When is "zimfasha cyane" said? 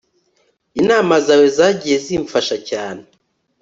2.05-3.03